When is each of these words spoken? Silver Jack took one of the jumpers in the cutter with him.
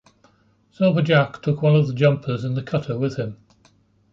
Silver 0.71 1.03
Jack 1.03 1.43
took 1.43 1.61
one 1.61 1.75
of 1.75 1.85
the 1.85 1.93
jumpers 1.93 2.43
in 2.43 2.55
the 2.55 2.63
cutter 2.63 2.97
with 2.97 3.17
him. 3.17 3.37